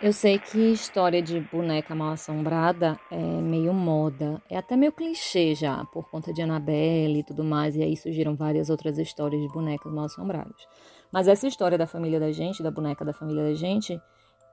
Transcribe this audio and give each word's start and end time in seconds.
Eu 0.00 0.12
sei 0.12 0.38
que 0.38 0.70
história 0.70 1.20
de 1.20 1.40
boneca 1.40 1.92
mal 1.92 2.12
assombrada 2.12 2.96
é 3.10 3.16
meio 3.16 3.74
moda, 3.74 4.40
é 4.48 4.56
até 4.56 4.76
meio 4.76 4.92
clichê 4.92 5.56
já, 5.56 5.84
por 5.86 6.08
conta 6.08 6.32
de 6.32 6.40
Annabelle 6.40 7.18
e 7.18 7.24
tudo 7.24 7.42
mais, 7.42 7.74
e 7.74 7.82
aí 7.82 7.96
surgiram 7.96 8.36
várias 8.36 8.70
outras 8.70 8.96
histórias 8.96 9.42
de 9.42 9.48
bonecas 9.48 9.92
mal 9.92 10.04
assombradas. 10.04 10.54
Mas 11.10 11.26
essa 11.26 11.48
história 11.48 11.76
da 11.76 11.84
família 11.84 12.20
da 12.20 12.30
gente, 12.30 12.62
da 12.62 12.70
boneca 12.70 13.04
da 13.04 13.12
família 13.12 13.42
da 13.42 13.54
gente, 13.54 14.00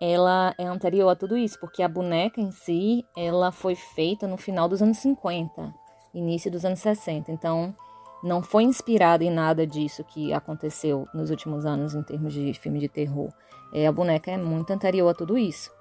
ela 0.01 0.51
é 0.57 0.65
anterior 0.65 1.09
a 1.09 1.15
tudo 1.15 1.37
isso, 1.37 1.59
porque 1.59 1.83
a 1.83 1.87
boneca 1.87 2.41
em 2.41 2.49
si, 2.49 3.05
ela 3.15 3.51
foi 3.51 3.75
feita 3.75 4.25
no 4.25 4.37
final 4.37 4.67
dos 4.67 4.81
anos 4.81 4.97
50, 4.97 5.71
início 6.11 6.49
dos 6.49 6.65
anos 6.65 6.79
60. 6.79 7.31
Então, 7.31 7.75
não 8.23 8.41
foi 8.41 8.63
inspirada 8.63 9.23
em 9.23 9.29
nada 9.29 9.67
disso 9.67 10.03
que 10.03 10.33
aconteceu 10.33 11.07
nos 11.13 11.29
últimos 11.29 11.67
anos 11.67 11.93
em 11.93 12.01
termos 12.01 12.33
de 12.33 12.51
filme 12.55 12.79
de 12.79 12.89
terror. 12.89 13.29
É, 13.73 13.87
a 13.87 13.91
boneca 13.91 14.31
é 14.31 14.37
muito 14.37 14.71
anterior 14.71 15.09
a 15.09 15.13
tudo 15.13 15.37
isso. 15.37 15.71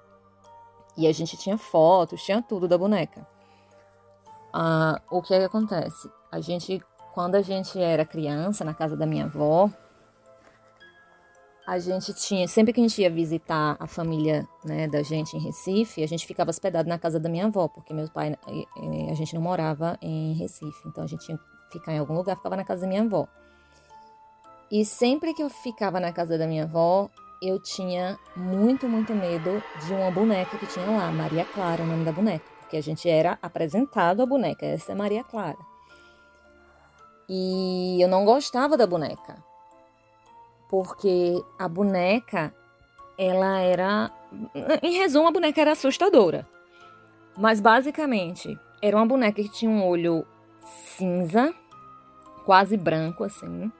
E 0.97 1.07
a 1.07 1.11
gente 1.11 1.37
tinha 1.37 1.57
fotos, 1.57 2.23
tinha 2.23 2.41
tudo 2.41 2.67
da 2.67 2.77
boneca. 2.77 3.25
Ah, 4.53 5.01
o 5.11 5.21
que, 5.21 5.33
é 5.33 5.39
que 5.39 5.45
acontece? 5.45 6.09
A 6.31 6.39
gente, 6.39 6.81
quando 7.13 7.35
a 7.35 7.41
gente 7.41 7.79
era 7.79 8.05
criança, 8.05 8.63
na 8.63 8.73
casa 8.73 8.95
da 8.95 9.05
minha 9.05 9.25
avó, 9.25 9.69
a 11.67 11.79
gente 11.79 12.13
tinha, 12.13 12.47
sempre 12.47 12.71
que 12.71 12.79
a 12.79 12.83
gente 12.83 13.01
ia 13.01 13.09
visitar 13.09 13.75
a 13.79 13.87
família 13.87 14.47
né, 14.63 14.87
da 14.87 15.01
gente 15.01 15.35
em 15.35 15.39
Recife, 15.39 16.03
a 16.03 16.07
gente 16.07 16.25
ficava 16.25 16.51
hospedado 16.51 16.87
na 16.87 16.99
casa 16.99 17.19
da 17.19 17.27
minha 17.27 17.47
avó, 17.47 17.67
porque 17.67 17.93
meu 17.93 18.07
pai, 18.09 18.37
a 19.09 19.13
gente 19.15 19.33
não 19.33 19.41
morava 19.41 19.97
em 20.01 20.33
Recife, 20.33 20.87
então 20.87 21.03
a 21.03 21.07
gente 21.07 21.25
tinha 21.25 21.37
que 21.37 21.43
ficar 21.71 21.91
em 21.91 21.97
algum 21.97 22.13
lugar, 22.13 22.35
ficava 22.37 22.55
na 22.55 22.63
casa 22.63 22.81
da 22.81 22.87
minha 22.87 23.01
avó. 23.01 23.27
E 24.71 24.85
sempre 24.85 25.33
que 25.33 25.41
eu 25.41 25.49
ficava 25.49 25.99
na 25.99 26.11
casa 26.11 26.37
da 26.37 26.45
minha 26.45 26.63
avó, 26.63 27.09
eu 27.41 27.59
tinha 27.59 28.19
muito, 28.35 28.87
muito 28.87 29.13
medo 29.13 29.61
de 29.85 29.93
uma 29.93 30.11
boneca 30.11 30.57
que 30.57 30.67
tinha 30.67 30.85
lá, 30.85 31.11
Maria 31.11 31.45
Clara, 31.45 31.83
o 31.83 31.87
nome 31.87 32.05
da 32.05 32.11
boneca, 32.11 32.45
porque 32.61 32.77
a 32.77 32.81
gente 32.81 33.09
era 33.09 33.37
apresentado 33.41 34.21
a 34.21 34.25
boneca, 34.25 34.65
essa 34.65 34.91
é 34.91 34.95
Maria 34.95 35.23
Clara. 35.23 35.57
E 37.27 37.97
eu 38.01 38.07
não 38.07 38.23
gostava 38.23 38.77
da 38.77 38.85
boneca 38.85 39.43
porque 40.69 41.41
a 41.57 41.67
boneca, 41.67 42.53
ela 43.17 43.59
era. 43.59 44.11
Em 44.81 44.97
resumo, 44.97 45.27
a 45.27 45.31
boneca 45.31 45.61
era 45.61 45.71
assustadora. 45.71 46.47
Mas 47.37 47.59
basicamente, 47.59 48.59
era 48.81 48.97
uma 48.97 49.05
boneca 49.05 49.41
que 49.41 49.49
tinha 49.49 49.71
um 49.71 49.85
olho 49.85 50.25
cinza, 50.97 51.53
quase 52.45 52.77
branco 52.77 53.23
assim, 53.23 53.71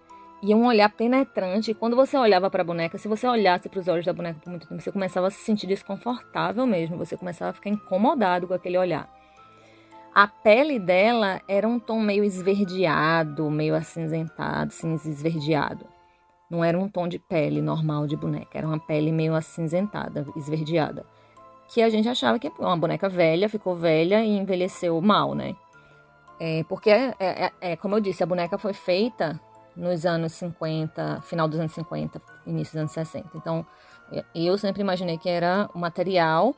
e 0.46 0.54
um 0.54 0.68
olhar 0.68 0.90
penetrante. 0.90 1.74
Quando 1.74 1.96
você 1.96 2.16
olhava 2.16 2.52
para 2.52 2.62
a 2.62 2.66
boneca, 2.66 3.00
se 3.00 3.08
você 3.08 3.28
olhasse 3.28 3.68
para 3.68 3.80
os 3.80 3.88
olhos 3.88 4.06
da 4.06 4.14
boneca 4.14 4.40
por 4.40 4.52
muito 4.52 4.68
tempo, 4.68 4.80
você 4.80 4.92
começava 4.92 5.28
a 5.28 5.32
se 5.32 5.40
sentir 5.40 5.66
desconfortável 5.66 6.68
mesmo, 6.68 6.98
você 6.98 7.18
começava 7.18 7.50
a 7.50 7.54
ficar 7.54 7.72
incomodado 7.72 8.48
com 8.48 8.54
aquele 8.54 8.78
olhar. 8.78 9.10
A 10.14 10.28
pele 10.28 10.78
dela 10.78 11.42
era 11.48 11.68
um 11.68 11.80
tom 11.80 12.00
meio 12.00 12.24
esverdeado, 12.24 13.50
meio 13.50 13.76
acinzentado, 13.76 14.72
cinza 14.72 15.10
esverdeado. 15.10 15.88
Não 16.48 16.64
era 16.64 16.78
um 16.78 16.88
tom 16.88 17.08
de 17.08 17.18
pele 17.18 17.60
normal 17.60 18.06
de 18.06 18.16
boneca, 18.16 18.56
era 18.56 18.68
uma 18.68 18.80
pele 18.80 19.12
meio 19.12 19.34
acinzentada, 19.34 20.28
esverdeada. 20.36 21.08
Que 21.68 21.82
a 21.82 21.90
gente 21.90 22.08
achava 22.08 22.38
que 22.38 22.48
é 22.48 22.52
uma 22.60 22.78
boneca 22.78 23.10
velha, 23.10 23.50
ficou 23.50 23.76
velha 23.76 24.24
e 24.24 24.38
envelheceu 24.38 25.02
mal, 25.02 25.34
né? 25.34 25.56
É, 26.40 26.64
porque, 26.70 26.92
é, 26.92 27.16
é, 27.20 27.52
é, 27.60 27.76
como 27.76 27.96
eu 27.96 28.00
disse, 28.00 28.22
a 28.22 28.28
boneca 28.28 28.60
foi 28.60 28.74
feita 28.74 29.42
nos 29.76 30.06
anos 30.06 30.34
50, 30.34 31.22
final 31.22 31.48
dos 31.48 31.60
anos 31.60 31.74
50, 31.74 32.22
início 32.46 32.74
dos 32.74 32.82
anos 32.82 32.92
60. 32.92 33.30
Então, 33.36 33.66
eu 34.34 34.58
sempre 34.58 34.82
imaginei 34.82 35.18
que 35.18 35.30
era 35.30 35.70
um 35.76 35.80
material 35.80 36.56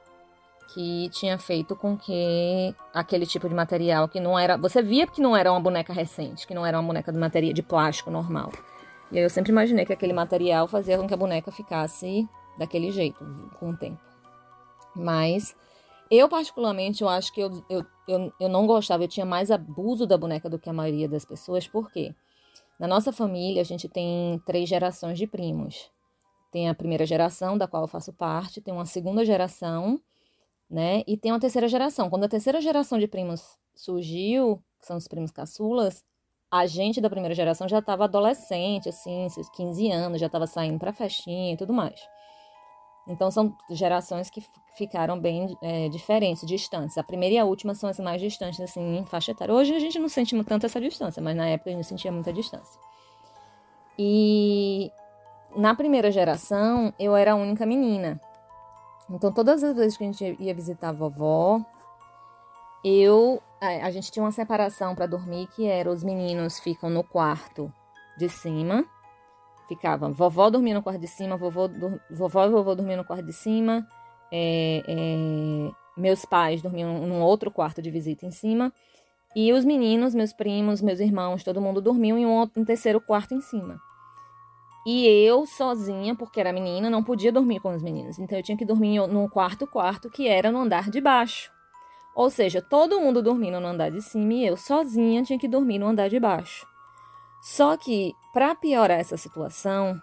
que 0.74 1.10
tinha 1.10 1.38
feito 1.38 1.76
com 1.76 1.98
que 1.98 2.76
aquele 2.94 3.26
tipo 3.26 3.48
de 3.48 3.56
material 3.56 4.08
que 4.08 4.20
não 4.20 4.38
era. 4.38 4.58
Você 4.58 4.82
via 4.82 5.08
que 5.08 5.22
não 5.22 5.36
era 5.36 5.52
uma 5.52 5.60
boneca 5.60 5.94
recente, 5.94 6.46
que 6.46 6.54
não 6.54 6.66
era 6.66 6.78
uma 6.78 6.86
boneca 6.86 7.12
de 7.12 7.18
material 7.18 7.54
de 7.54 7.64
plástico 7.64 8.12
normal. 8.12 8.52
E 9.12 9.18
aí 9.18 9.24
eu 9.24 9.30
sempre 9.30 9.52
imaginei 9.52 9.86
que 9.86 9.94
aquele 9.94 10.14
material 10.14 10.68
fazia 10.68 10.98
com 10.98 11.08
que 11.08 11.14
a 11.14 11.18
boneca 11.18 11.52
ficasse 11.52 12.28
daquele 12.58 12.92
jeito 12.92 13.24
com 13.60 13.70
o 13.70 13.78
tempo. 13.78 14.00
Mas 14.94 15.56
eu, 16.12 16.28
particularmente, 16.28 17.02
eu 17.02 17.10
acho 17.10 17.32
que 17.32 17.42
eu, 17.42 17.64
eu, 17.70 17.86
eu, 18.08 18.34
eu 18.40 18.50
não 18.50 18.68
gostava, 18.68 19.04
eu 19.04 19.08
tinha 19.08 19.26
mais 19.26 19.52
abuso 19.52 20.06
da 20.06 20.18
boneca 20.18 20.50
do 20.50 20.60
que 20.60 20.70
a 20.70 20.74
maioria 20.74 21.08
das 21.08 21.24
pessoas, 21.24 21.68
por 21.68 21.90
quê? 21.92 22.14
Na 22.80 22.88
nossa 22.88 23.12
família, 23.12 23.62
a 23.62 23.66
gente 23.66 23.90
tem 23.90 24.40
três 24.46 24.70
gerações 24.70 25.18
de 25.18 25.26
primos. 25.26 25.90
Tem 26.52 26.70
a 26.70 26.76
primeira 26.76 27.06
geração, 27.06 27.58
da 27.58 27.68
qual 27.68 27.84
eu 27.84 27.88
faço 27.88 28.14
parte, 28.14 28.62
tem 28.62 28.74
uma 28.74 28.86
segunda 28.86 29.26
geração, 29.26 30.00
né? 30.70 31.04
E 31.08 31.18
tem 31.18 31.32
uma 31.32 31.40
terceira 31.40 31.68
geração. 31.68 32.10
Quando 32.10 32.26
a 32.26 32.30
terceira 32.30 32.62
geração 32.62 33.00
de 33.00 33.08
primos 33.08 33.58
surgiu, 33.76 34.62
que 34.80 34.86
são 34.86 34.98
os 34.98 35.08
primos 35.08 35.32
caçulas, 35.32 36.04
a 36.52 36.66
gente 36.66 37.02
da 37.02 37.10
primeira 37.10 37.36
geração 37.36 37.68
já 37.68 37.80
estava 37.80 38.06
adolescente, 38.06 38.90
assim, 38.90 39.28
seus 39.30 39.50
15 39.50 39.92
anos, 39.92 40.20
já 40.20 40.28
estava 40.28 40.48
saindo 40.48 40.80
para 40.80 40.94
festinha 40.94 41.54
e 41.54 41.58
tudo 41.58 41.74
mais. 41.74 42.00
Então 43.08 43.32
são 43.32 43.56
gerações 43.70 44.30
que 44.30 44.44
ficaram 44.76 45.20
bem 45.20 45.58
é, 45.62 45.88
diferentes, 45.90 46.46
distantes. 46.46 46.98
A 46.98 47.04
primeira 47.04 47.36
e 47.36 47.38
a 47.38 47.46
última 47.46 47.74
são 47.74 47.90
as 47.90 48.00
mais 48.00 48.22
distantes, 48.22 48.60
assim, 48.60 48.98
em 48.98 49.06
faixa 49.06 49.32
etária. 49.32 49.54
Hoje 49.54 49.74
a 49.74 49.80
gente 49.80 49.98
não 49.98 50.10
sente 50.10 50.42
tanto 50.44 50.66
essa 50.66 50.80
distância, 50.80 51.22
mas 51.22 51.36
na 51.36 51.48
época 51.48 51.70
a 51.70 51.74
gente 51.74 51.86
sentia 51.86 52.12
muita 52.12 52.34
distância. 52.34 52.80
E 53.98 54.92
na 55.56 55.74
primeira 55.74 56.12
geração 56.12 56.94
eu 57.00 57.16
era 57.16 57.32
a 57.32 57.36
única 57.36 57.66
menina. 57.66 58.20
Então 59.10 59.32
todas 59.32 59.64
as 59.64 59.76
vezes 59.76 59.98
que 59.98 60.04
a 60.04 60.08
gente 60.08 60.38
ia 60.40 60.54
visitar 60.54 60.90
a 60.90 60.94
vovó, 60.94 61.62
eu 62.84 63.42
a, 63.60 63.90
gente 63.90 64.12
tinha 64.12 64.24
uma 64.24 64.32
separação 64.32 64.94
para 64.94 65.08
dormir 65.08 65.48
que 65.48 65.66
era 65.66 65.90
os 65.90 66.04
meninos 66.04 66.60
ficam 66.60 66.90
no 66.90 67.04
quarto 67.04 67.74
de 68.18 68.30
cima, 68.30 68.86
ficava 69.68 70.10
vovó 70.10 70.50
dormia 70.50 70.74
no 70.74 70.84
quarto 70.84 71.00
de 71.00 71.08
cima, 71.08 71.38
vovô, 71.38 71.70
vovó 72.10 72.46
e 72.46 72.50
vovô 72.50 72.76
dormiam 72.76 72.98
no 72.98 73.06
quarto 73.06 73.26
de 73.26 73.34
cima, 73.34 73.88
é, 74.32 74.84
é, 74.88 75.72
meus 75.98 76.26
pais 76.26 76.62
dormiam 76.62 77.06
num 77.06 77.22
outro 77.22 77.52
quarto 77.52 77.82
de 77.82 77.92
visita 77.92 78.26
em 78.26 78.32
cima, 78.32 78.74
e 79.36 79.54
os 79.54 79.64
meninos, 79.64 80.16
meus 80.16 80.34
primos, 80.34 80.82
meus 80.82 81.00
irmãos, 81.00 81.44
todo 81.44 81.62
mundo 81.62 81.82
dormiam 81.82 82.18
em 82.18 82.26
um, 82.26 82.38
outro, 82.38 82.62
um 82.62 82.66
terceiro 82.66 83.00
quarto 83.00 83.34
em 83.34 83.42
cima. 83.42 83.80
E 84.86 85.06
eu, 85.06 85.46
sozinha, 85.46 86.16
porque 86.16 86.40
era 86.40 86.54
menina, 86.54 86.90
não 86.90 87.04
podia 87.04 87.32
dormir 87.32 87.60
com 87.60 87.76
os 87.76 87.84
meninos. 87.84 88.18
Então 88.18 88.38
eu 88.38 88.44
tinha 88.44 88.58
que 88.58 88.64
dormir 88.64 89.06
num 89.08 89.28
quarto 89.28 89.68
quarto 89.68 90.10
que 90.10 90.30
era 90.30 90.50
no 90.50 90.60
andar 90.60 90.90
de 90.90 91.02
baixo. 91.02 91.52
Ou 92.16 92.30
seja, 92.30 92.62
todo 92.62 93.00
mundo 93.00 93.22
dormindo 93.22 93.60
no 93.60 93.68
andar 93.68 93.92
de 93.92 94.02
cima 94.02 94.34
e 94.34 94.48
eu 94.48 94.56
sozinha 94.58 95.24
tinha 95.24 95.38
que 95.38 95.48
dormir 95.48 95.78
no 95.78 95.88
andar 95.88 96.10
de 96.10 96.20
baixo. 96.20 96.66
Só 97.42 97.78
que, 97.78 98.14
para 98.34 98.56
piorar 98.56 99.00
essa 99.00 99.18
situação, 99.18 100.00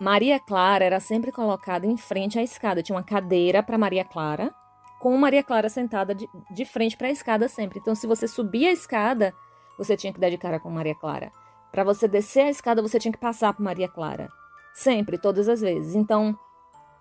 Maria 0.00 0.38
Clara 0.38 0.84
era 0.84 1.00
sempre 1.00 1.32
colocada 1.32 1.86
em 1.86 1.96
frente 1.96 2.38
à 2.38 2.42
escada. 2.42 2.82
Tinha 2.82 2.96
uma 2.96 3.02
cadeira 3.02 3.62
para 3.62 3.76
Maria 3.76 4.04
Clara, 4.04 4.54
com 5.00 5.16
Maria 5.16 5.42
Clara 5.42 5.68
sentada 5.68 6.14
de, 6.14 6.28
de 6.50 6.64
frente 6.64 6.96
para 6.96 7.08
a 7.08 7.10
escada 7.10 7.48
sempre. 7.48 7.78
Então, 7.80 7.94
se 7.94 8.06
você 8.06 8.28
subia 8.28 8.70
a 8.70 8.72
escada, 8.72 9.34
você 9.76 9.96
tinha 9.96 10.12
que 10.12 10.20
dar 10.20 10.30
de 10.30 10.38
cara 10.38 10.60
com 10.60 10.70
Maria 10.70 10.94
Clara. 10.94 11.32
Para 11.72 11.84
você 11.84 12.06
descer 12.06 12.42
a 12.42 12.50
escada, 12.50 12.80
você 12.80 12.98
tinha 12.98 13.12
que 13.12 13.18
passar 13.18 13.52
por 13.52 13.62
Maria 13.62 13.88
Clara. 13.88 14.28
Sempre, 14.72 15.18
todas 15.18 15.48
as 15.48 15.60
vezes. 15.60 15.94
Então, 15.94 16.38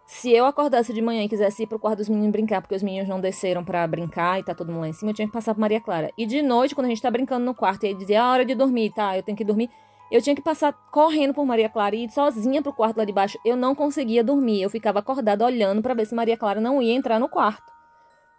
se 0.07 0.31
eu 0.31 0.45
acordasse 0.45 0.93
de 0.93 1.01
manhã 1.01 1.21
e 1.23 1.27
quisesse 1.27 1.63
ir 1.63 1.67
pro 1.67 1.77
quarto 1.77 1.97
dos 1.97 2.07
meninos 2.07 2.31
brincar, 2.31 2.61
porque 2.61 2.73
os 2.73 2.81
meninos 2.81 3.09
não 3.09 3.19
desceram 3.19 3.61
para 3.61 3.85
brincar 3.85 4.39
e 4.39 4.43
tá 4.43 4.55
todo 4.55 4.71
mundo 4.71 4.81
lá 4.81 4.87
em 4.87 4.93
cima, 4.93 5.11
eu 5.11 5.15
tinha 5.15 5.27
que 5.27 5.33
passar 5.33 5.53
por 5.53 5.59
Maria 5.59 5.81
Clara. 5.81 6.09
E 6.17 6.25
de 6.25 6.41
noite, 6.41 6.73
quando 6.73 6.85
a 6.85 6.89
gente 6.89 7.01
tá 7.01 7.11
brincando 7.11 7.45
no 7.45 7.53
quarto, 7.53 7.83
e 7.83 7.89
ele 7.89 7.99
dizia, 7.99 8.23
a 8.23 8.31
hora 8.31 8.45
de 8.45 8.55
dormir, 8.55 8.93
tá, 8.95 9.17
eu 9.17 9.21
tenho 9.21 9.37
que 9.37 9.43
dormir. 9.43 9.69
Eu 10.09 10.21
tinha 10.21 10.33
que 10.33 10.41
passar 10.41 10.71
correndo 10.91 11.33
por 11.33 11.45
Maria 11.45 11.67
Clara 11.67 11.93
e 11.93 12.05
ir 12.05 12.09
sozinha 12.09 12.61
pro 12.61 12.71
quarto 12.71 12.95
lá 12.95 13.03
de 13.03 13.11
baixo. 13.11 13.37
Eu 13.43 13.57
não 13.57 13.75
conseguia 13.75 14.23
dormir. 14.23 14.61
Eu 14.61 14.69
ficava 14.69 14.99
acordada 14.99 15.43
olhando 15.43 15.81
para 15.81 15.93
ver 15.93 16.05
se 16.05 16.15
Maria 16.15 16.37
Clara 16.37 16.61
não 16.61 16.81
ia 16.81 16.93
entrar 16.93 17.19
no 17.19 17.27
quarto. 17.27 17.69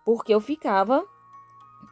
Porque 0.02 0.32
eu 0.32 0.40
ficava 0.40 1.04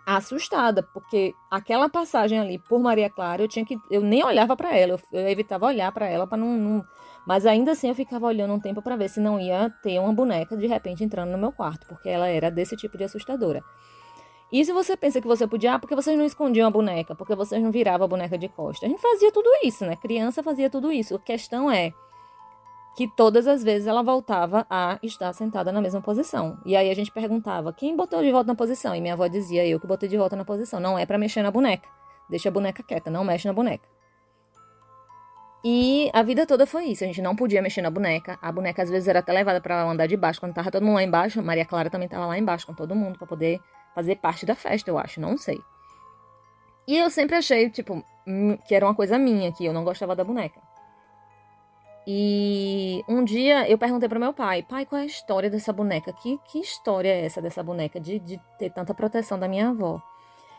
assustada, 0.07 0.83
porque 0.83 1.35
aquela 1.51 1.89
passagem 1.89 2.39
ali 2.39 2.59
por 2.59 2.79
Maria 2.79 3.11
Clara, 3.11 3.43
eu 3.43 3.49
tinha 3.49 3.65
que 3.65 3.77
eu 3.91 4.01
nem 4.01 4.25
olhava 4.25 4.57
para 4.57 4.77
ela, 4.77 4.93
eu, 4.93 5.01
eu, 5.13 5.29
evitava 5.29 5.67
olhar 5.67 5.91
para 5.91 6.07
ela 6.07 6.27
para 6.27 6.39
não, 6.39 6.57
não 6.57 6.85
mas 7.27 7.45
ainda 7.45 7.73
assim 7.73 7.89
eu 7.89 7.95
ficava 7.95 8.27
olhando 8.27 8.55
um 8.55 8.61
tempo 8.61 8.81
para 8.81 8.95
ver 8.95 9.09
se 9.09 9.19
não 9.19 9.41
ia 9.41 9.69
ter 9.83 9.99
uma 9.99 10.13
boneca 10.13 10.57
de 10.57 10.67
repente 10.67 11.03
entrando 11.03 11.33
no 11.33 11.39
meu 11.39 11.51
quarto, 11.51 11.87
porque 11.89 12.09
ela 12.09 12.29
era 12.29 12.51
desse 12.51 12.77
tipo 12.77 12.97
de 12.97 13.03
assustadora. 13.03 13.65
E 14.53 14.65
se 14.65 14.73
você 14.73 14.97
pensa 14.97 15.21
que 15.21 15.27
você 15.27 15.45
podia, 15.45 15.75
ah, 15.75 15.79
porque 15.79 15.97
vocês 15.97 16.17
não 16.17 16.25
escondiam 16.25 16.69
a 16.69 16.71
boneca, 16.71 17.17
porque 17.17 17.35
vocês 17.35 17.61
não 17.61 17.73
viravam 17.73 18.05
a 18.05 18.09
boneca 18.09 18.39
de 18.39 18.49
costa. 18.49 18.87
A 18.87 18.89
gente 18.89 19.03
fazia 19.03 19.33
tudo 19.33 19.51
isso, 19.65 19.85
né? 19.85 19.97
Criança 19.97 20.41
fazia 20.41 20.71
tudo 20.71 20.93
isso. 20.93 21.17
A 21.17 21.19
questão 21.19 21.69
é 21.69 21.93
que 22.97 23.07
todas 23.15 23.47
as 23.47 23.63
vezes 23.63 23.87
ela 23.87 24.03
voltava 24.03 24.67
a 24.71 24.99
estar 25.03 25.33
sentada 25.35 25.71
na 25.71 25.83
mesma 25.83 26.01
posição. 26.01 26.59
E 26.65 26.75
aí 26.75 26.91
a 26.91 26.95
gente 26.95 27.13
perguntava: 27.13 27.73
"Quem 27.73 27.95
botou 27.95 28.23
de 28.23 28.33
volta 28.33 28.49
na 28.49 28.55
posição?" 28.55 28.95
E 28.95 29.01
minha 29.01 29.13
avó 29.13 29.27
dizia: 29.27 29.67
"Eu 29.67 29.79
que 29.79 29.87
botei 29.87 30.09
de 30.09 30.17
volta 30.17 30.35
na 30.35 30.45
posição. 30.45 30.81
Não 30.81 30.99
é 30.99 31.05
para 31.05 31.19
mexer 31.19 31.43
na 31.43 31.51
boneca. 31.51 31.89
Deixa 32.29 32.49
a 32.49 32.53
boneca 32.53 32.83
quieta, 32.83 33.11
não 33.11 33.23
mexe 33.23 33.47
na 33.47 33.53
boneca." 33.53 33.87
E 35.63 36.11
a 36.13 36.23
vida 36.23 36.47
toda 36.47 36.65
foi 36.65 36.87
isso. 36.87 37.05
A 37.05 37.07
gente 37.07 37.21
não 37.21 37.37
podia 37.37 37.61
mexer 37.61 37.83
na 37.83 37.91
boneca. 37.91 38.39
A 38.41 38.51
boneca 38.51 38.83
às 38.83 38.89
vezes 38.89 39.09
era 39.09 39.19
até 39.19 39.33
levada 39.33 39.61
para 39.61 39.83
andar 39.83 40.07
de 40.07 40.17
baixo. 40.17 40.41
Quando 40.41 40.55
tava 40.55 40.71
todo 40.71 40.85
mundo 40.85 40.95
lá 40.95 41.03
embaixo, 41.03 41.43
Maria 41.43 41.67
Clara 41.67 41.91
também 41.91 42.09
tava 42.09 42.25
lá 42.25 42.39
embaixo 42.39 42.67
com 42.67 42.73
todo 42.73 42.95
mundo 42.95 43.19
para 43.19 43.27
poder 43.27 43.61
fazer 43.95 44.17
parte 44.17 44.47
da 44.47 44.55
festa, 44.55 44.89
eu 44.89 44.97
acho. 44.97 45.21
Não 45.21 45.37
sei. 45.37 45.61
E 46.87 46.97
eu 46.97 47.11
sempre 47.11 47.35
achei, 47.37 47.69
tipo, 47.69 48.03
hum, 48.27 48.57
que 48.67 48.75
era 48.75 48.87
uma 48.87 48.95
coisa 48.95 49.19
minha, 49.19 49.53
que 49.53 49.65
eu 49.65 49.73
não 49.73 49.83
gostava 49.83 50.15
da 50.15 50.23
boneca. 50.23 50.61
E 52.07 53.03
um 53.09 53.25
dia 53.25 53.69
eu 53.69 53.77
perguntei 53.77 54.09
para 54.09 54.19
meu 54.19 54.33
pai, 54.33 54.63
pai, 54.63 54.87
qual 54.87 55.01
é 55.01 55.03
a 55.03 55.07
história 55.07 55.51
dessa 55.51 55.73
boneca? 55.73 56.13
Que, 56.13 56.39
que 56.47 56.61
história 56.61 57.09
é 57.09 57.25
essa 57.25 57.43
dessa 57.43 57.63
boneca 57.63 57.99
de, 57.99 58.21
de 58.21 58.41
ter 58.59 58.71
tanta 58.71 58.95
proteção 58.95 59.39
da 59.39 59.49
minha 59.49 59.71
avó? 59.71 60.01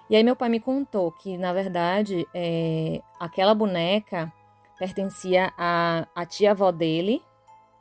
E 0.10 0.16
aí 0.16 0.24
meu 0.24 0.36
pai 0.36 0.50
me 0.50 0.60
contou 0.60 1.12
que, 1.12 1.38
na 1.38 1.54
verdade, 1.54 2.28
é, 2.34 3.02
aquela 3.20 3.54
boneca 3.56 4.32
pertencia 4.78 5.52
à, 5.58 6.06
à 6.14 6.26
tia-avó 6.26 6.72
dele, 6.72 7.22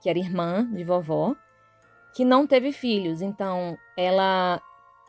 que 0.01 0.09
era 0.09 0.19
irmã 0.19 0.65
de 0.73 0.85
vovó, 0.85 1.35
que 2.15 2.25
não 2.25 2.47
teve 2.47 2.73
filhos. 2.73 3.21
Então, 3.21 3.77
ela 3.97 4.61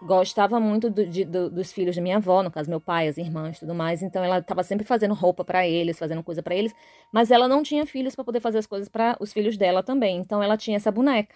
gostava 0.01 0.59
muito 0.59 0.89
do, 0.89 1.05
de, 1.05 1.25
do, 1.25 1.49
dos 1.49 1.71
filhos 1.71 1.95
da 1.95 2.01
minha 2.01 2.17
avó, 2.17 2.44
no 2.44 2.51
caso 2.51 2.69
meu 2.69 2.79
pai, 2.79 3.07
as 3.07 3.17
irmãs, 3.17 3.59
tudo 3.59 3.73
mais. 3.73 4.01
Então, 4.01 4.23
ela 4.23 4.39
estava 4.39 4.63
sempre 4.63 4.85
fazendo 4.85 5.13
roupa 5.13 5.44
para 5.44 5.67
eles, 5.67 5.97
fazendo 5.97 6.23
coisa 6.23 6.44
para 6.44 6.55
eles, 6.55 6.73
mas 7.11 7.31
ela 7.31 7.47
não 7.47 7.63
tinha 7.63 7.85
filhos 7.85 8.15
para 8.15 8.23
poder 8.23 8.39
fazer 8.39 8.59
as 8.59 8.67
coisas 8.67 8.88
para 8.89 9.17
os 9.19 9.33
filhos 9.33 9.57
dela 9.57 9.81
também. 9.81 10.17
Então, 10.17 10.41
ela 10.41 10.57
tinha 10.57 10.77
essa 10.77 10.91
boneca. 10.91 11.35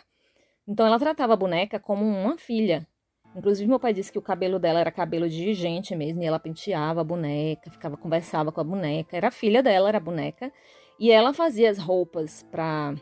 Então, 0.67 0.85
ela 0.85 0.99
tratava 0.99 1.33
a 1.33 1.37
boneca 1.37 1.79
como 1.79 2.05
uma 2.05 2.37
filha. 2.37 2.87
Inclusive, 3.35 3.67
meu 3.67 3.79
pai 3.79 3.93
disse 3.93 4.11
que 4.11 4.19
o 4.19 4.21
cabelo 4.21 4.59
dela 4.59 4.79
era 4.79 4.91
cabelo 4.91 5.27
de 5.27 5.53
gente 5.53 5.95
mesmo, 5.95 6.21
e 6.21 6.25
ela 6.25 6.39
penteava 6.39 7.01
a 7.01 7.03
boneca, 7.03 7.71
ficava 7.71 7.97
conversava 7.97 8.51
com 8.51 8.61
a 8.61 8.63
boneca. 8.63 9.17
Era 9.17 9.29
a 9.29 9.31
filha 9.31 9.63
dela, 9.63 9.89
era 9.89 9.97
a 9.97 10.01
boneca. 10.01 10.51
E 10.99 11.11
ela 11.11 11.33
fazia 11.33 11.71
as 11.71 11.79
roupas 11.79 12.43
para 12.51 12.93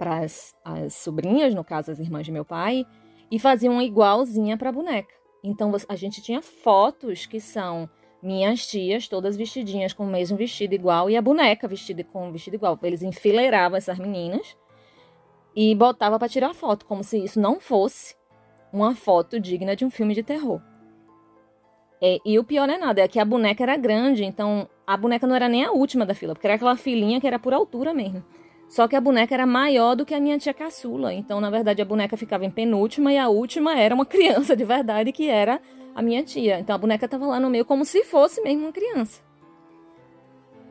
as, 0.00 0.54
as 0.64 0.94
sobrinhas, 0.94 1.52
no 1.54 1.64
caso, 1.64 1.90
as 1.90 1.98
irmãs 1.98 2.24
de 2.24 2.30
meu 2.30 2.44
pai, 2.44 2.86
e 3.30 3.38
fazia 3.38 3.70
uma 3.70 3.84
igualzinha 3.84 4.56
para 4.56 4.70
a 4.70 4.72
boneca. 4.72 5.14
Então, 5.42 5.72
a 5.88 5.96
gente 5.96 6.20
tinha 6.20 6.42
fotos 6.42 7.26
que 7.26 7.40
são 7.40 7.88
minhas 8.22 8.66
tias, 8.66 9.06
todas 9.08 9.36
vestidinhas 9.36 9.92
com 9.92 10.04
o 10.04 10.10
mesmo 10.10 10.36
vestido 10.36 10.74
igual, 10.74 11.08
e 11.08 11.16
a 11.16 11.22
boneca 11.22 11.68
vestida 11.68 12.02
com 12.02 12.28
o 12.28 12.32
vestido 12.32 12.54
igual. 12.54 12.78
Eles 12.82 13.02
enfileiravam 13.02 13.76
essas 13.78 13.98
meninas 13.98 14.56
e 15.54 15.74
botava 15.74 16.18
para 16.18 16.28
tirar 16.28 16.54
foto, 16.54 16.84
como 16.84 17.04
se 17.04 17.18
isso 17.18 17.40
não 17.40 17.60
fosse 17.60 18.16
uma 18.72 18.94
foto 18.94 19.40
digna 19.40 19.74
de 19.74 19.84
um 19.84 19.90
filme 19.90 20.14
de 20.14 20.22
terror. 20.22 20.60
É, 22.00 22.18
e 22.24 22.38
o 22.38 22.44
pior 22.44 22.66
não 22.66 22.74
é 22.74 22.78
nada, 22.78 23.00
é 23.00 23.08
que 23.08 23.18
a 23.18 23.24
boneca 23.24 23.62
era 23.62 23.76
grande, 23.76 24.24
então 24.24 24.68
a 24.86 24.96
boneca 24.96 25.26
não 25.26 25.34
era 25.34 25.48
nem 25.48 25.64
a 25.64 25.72
última 25.72 26.06
da 26.06 26.14
fila, 26.14 26.34
porque 26.34 26.46
era 26.46 26.54
aquela 26.54 26.76
filinha 26.76 27.20
que 27.20 27.26
era 27.26 27.38
por 27.38 27.52
altura 27.52 27.92
mesmo. 27.92 28.24
Só 28.68 28.86
que 28.86 28.94
a 28.94 29.00
boneca 29.00 29.34
era 29.34 29.46
maior 29.46 29.96
do 29.96 30.04
que 30.04 30.14
a 30.14 30.20
minha 30.20 30.38
tia 30.38 30.52
caçula, 30.52 31.12
então 31.12 31.40
na 31.40 31.48
verdade 31.48 31.80
a 31.80 31.84
boneca 31.84 32.16
ficava 32.16 32.44
em 32.44 32.50
penúltima 32.50 33.12
e 33.12 33.18
a 33.18 33.28
última 33.28 33.78
era 33.78 33.94
uma 33.94 34.04
criança 34.06 34.54
de 34.54 34.64
verdade 34.64 35.10
que 35.10 35.28
era 35.28 35.60
a 35.94 36.02
minha 36.02 36.22
tia. 36.22 36.60
Então 36.60 36.74
a 36.74 36.78
boneca 36.78 37.06
estava 37.06 37.26
lá 37.26 37.40
no 37.40 37.48
meio 37.48 37.64
como 37.64 37.84
se 37.84 38.04
fosse 38.04 38.42
mesmo 38.42 38.64
uma 38.64 38.72
criança. 38.72 39.26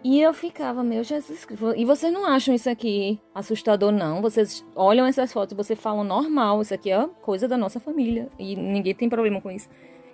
E 0.03 0.21
eu 0.21 0.33
ficava, 0.33 0.83
meu 0.83 1.03
Jesus 1.03 1.43
Cristo. 1.43 1.73
E 1.75 1.83
vocês 1.83 2.13
não 2.13 2.25
acham 2.25 2.53
isso 2.53 2.69
aqui 2.69 3.19
assustador, 3.33 3.91
não? 3.91 4.21
Vocês 4.21 4.65
olham 4.75 5.05
essas 5.05 5.33
fotos 5.33 5.53
e 5.53 5.55
vocês 5.55 5.77
falam 5.77 6.03
normal, 6.03 6.61
isso 6.61 6.73
aqui 6.73 6.91
é 6.91 7.09
coisa 7.21 7.47
da 7.47 7.57
nossa 7.57 7.79
família. 7.79 8.29
E 8.37 8.55
ninguém 8.55 8.93
tem 8.93 9.09
problema 9.09 9.41
com 9.41 9.51
isso. 9.51 9.67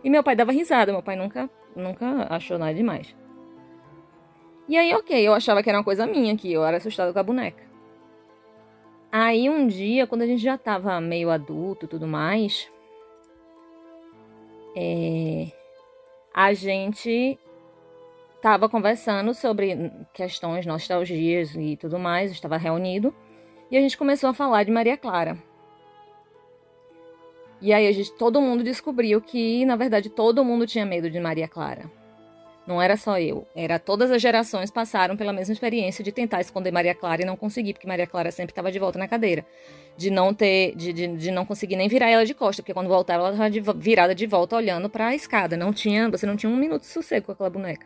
E 0.03 0.09
meu 0.09 0.23
pai 0.23 0.35
dava 0.35 0.51
risada, 0.51 0.91
meu 0.91 1.03
pai 1.03 1.15
nunca, 1.15 1.49
nunca 1.75 2.27
achou 2.29 2.57
nada 2.57 2.73
demais. 2.73 3.15
E 4.67 4.77
aí, 4.77 4.93
ok, 4.93 5.21
eu 5.27 5.33
achava 5.33 5.61
que 5.61 5.69
era 5.69 5.77
uma 5.77 5.83
coisa 5.83 6.07
minha, 6.07 6.35
que 6.37 6.51
eu 6.51 6.65
era 6.65 6.77
assustada 6.77 7.11
com 7.11 7.19
a 7.19 7.23
boneca. 7.23 7.62
Aí 9.15 9.47
um 9.47 9.67
dia, 9.67 10.07
quando 10.07 10.23
a 10.23 10.25
gente 10.25 10.41
já 10.41 10.57
tava 10.57 10.99
meio 10.99 11.29
adulto 11.29 11.85
e 11.85 11.87
tudo 11.87 12.07
mais, 12.07 12.67
é, 14.75 15.51
a 16.33 16.51
gente 16.55 17.37
estava 18.35 18.67
conversando 18.67 19.31
sobre 19.35 19.91
questões, 20.15 20.65
nostalgias 20.65 21.53
e 21.53 21.77
tudo 21.77 21.99
mais, 21.99 22.31
estava 22.31 22.57
reunido, 22.57 23.13
e 23.69 23.77
a 23.77 23.81
gente 23.81 23.99
começou 23.99 24.31
a 24.31 24.33
falar 24.33 24.63
de 24.63 24.71
Maria 24.71 24.97
Clara. 24.97 25.37
E 27.61 27.71
aí 27.71 27.87
a 27.87 27.91
gente, 27.91 28.11
todo 28.13 28.41
mundo 28.41 28.63
descobriu 28.63 29.21
que, 29.21 29.63
na 29.63 29.75
verdade, 29.75 30.09
todo 30.09 30.43
mundo 30.43 30.65
tinha 30.65 30.87
medo 30.87 31.07
de 31.07 31.19
Maria 31.19 31.47
Clara. 31.47 31.83
Não 32.65 32.81
era 32.81 32.95
só 32.95 33.19
eu, 33.19 33.45
era 33.53 33.77
todas 33.77 34.09
as 34.09 34.21
gerações 34.21 34.71
passaram 34.71 35.17
pela 35.17 35.33
mesma 35.33 35.51
experiência 35.51 36.01
de 36.01 36.13
tentar 36.13 36.39
esconder 36.39 36.71
Maria 36.71 36.95
Clara 36.95 37.21
e 37.21 37.25
não 37.25 37.35
conseguir, 37.35 37.73
porque 37.73 37.85
Maria 37.85 38.07
Clara 38.07 38.31
sempre 38.31 38.51
estava 38.51 38.71
de 38.71 38.79
volta 38.79 38.97
na 38.97 39.07
cadeira. 39.07 39.45
De 39.97 40.09
não 40.09 40.33
ter, 40.33 40.73
de, 40.75 40.93
de, 40.93 41.07
de, 41.07 41.29
não 41.29 41.45
conseguir 41.45 41.75
nem 41.75 41.89
virar 41.89 42.09
ela 42.09 42.25
de 42.25 42.33
costa, 42.33 42.61
porque 42.63 42.73
quando 42.73 42.87
voltava 42.87 43.27
ela 43.27 43.49
estava 43.49 43.77
virada 43.77 44.15
de 44.15 44.25
volta 44.25 44.55
olhando 44.55 44.89
para 44.89 45.07
a 45.07 45.15
escada. 45.15 45.57
Não 45.57 45.73
tinha, 45.73 46.09
você 46.09 46.25
não 46.25 46.37
tinha 46.37 46.49
um 46.49 46.55
minuto 46.55 46.81
de 46.81 46.87
sossego 46.87 47.25
com 47.25 47.31
aquela 47.33 47.49
boneca. 47.49 47.85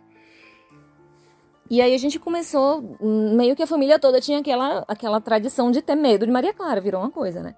E 1.69 1.81
aí 1.81 1.93
a 1.93 1.97
gente 1.97 2.19
começou, 2.19 2.97
meio 3.01 3.55
que 3.55 3.63
a 3.63 3.67
família 3.67 3.99
toda 3.99 4.21
tinha 4.21 4.39
aquela, 4.39 4.85
aquela 4.87 5.19
tradição 5.19 5.71
de 5.71 5.81
ter 5.81 5.95
medo 5.95 6.25
de 6.25 6.31
Maria 6.31 6.53
Clara, 6.53 6.79
virou 6.79 7.01
uma 7.01 7.11
coisa, 7.11 7.41
né? 7.41 7.55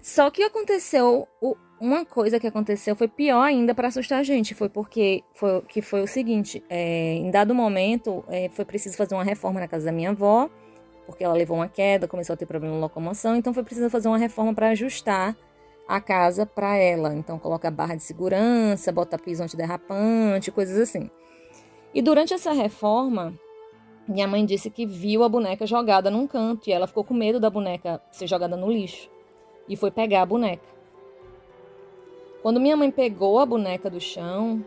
Só 0.00 0.30
que 0.30 0.44
aconteceu, 0.44 1.26
uma 1.80 2.04
coisa 2.04 2.40
que 2.40 2.46
aconteceu 2.46 2.96
foi 2.96 3.08
pior 3.08 3.42
ainda 3.42 3.74
para 3.74 3.88
assustar 3.88 4.20
a 4.20 4.22
gente, 4.22 4.54
foi 4.54 4.68
porque 4.68 5.22
foi, 5.34 5.60
que 5.62 5.82
foi 5.82 6.02
o 6.02 6.06
seguinte, 6.06 6.62
é, 6.68 7.14
em 7.14 7.30
dado 7.30 7.54
momento 7.54 8.24
é, 8.28 8.48
foi 8.48 8.64
preciso 8.64 8.96
fazer 8.96 9.14
uma 9.14 9.24
reforma 9.24 9.60
na 9.60 9.68
casa 9.68 9.86
da 9.86 9.92
minha 9.92 10.10
avó, 10.10 10.48
porque 11.04 11.22
ela 11.22 11.34
levou 11.34 11.58
uma 11.58 11.68
queda, 11.68 12.08
começou 12.08 12.34
a 12.34 12.36
ter 12.36 12.46
problema 12.46 12.74
de 12.74 12.80
locomoção, 12.80 13.36
então 13.36 13.52
foi 13.52 13.62
preciso 13.62 13.90
fazer 13.90 14.08
uma 14.08 14.18
reforma 14.18 14.54
para 14.54 14.68
ajustar 14.70 15.36
a 15.86 16.00
casa 16.00 16.44
para 16.44 16.76
ela. 16.76 17.14
Então 17.14 17.38
coloca 17.38 17.70
barra 17.70 17.94
de 17.94 18.02
segurança, 18.02 18.90
bota 18.90 19.18
piso 19.18 19.42
antiderrapante, 19.42 20.50
coisas 20.50 20.78
assim. 20.78 21.10
E 21.94 22.02
durante 22.02 22.34
essa 22.34 22.52
reforma, 22.52 23.34
minha 24.08 24.26
mãe 24.26 24.44
disse 24.44 24.70
que 24.70 24.84
viu 24.84 25.22
a 25.22 25.28
boneca 25.28 25.66
jogada 25.66 26.10
num 26.10 26.26
canto 26.26 26.68
e 26.68 26.72
ela 26.72 26.86
ficou 26.86 27.04
com 27.04 27.14
medo 27.14 27.38
da 27.38 27.50
boneca 27.50 28.00
ser 28.10 28.26
jogada 28.26 28.56
no 28.56 28.70
lixo 28.70 29.10
e 29.68 29.76
foi 29.76 29.90
pegar 29.90 30.22
a 30.22 30.26
boneca. 30.26 30.75
Quando 32.46 32.60
minha 32.60 32.76
mãe 32.76 32.92
pegou 32.92 33.40
a 33.40 33.44
boneca 33.44 33.90
do 33.90 34.00
chão 34.00 34.64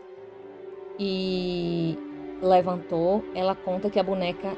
e 0.98 1.96
levantou, 2.42 3.24
ela 3.34 3.54
conta 3.54 3.88
que 3.88 3.98
a 3.98 4.02
boneca 4.02 4.54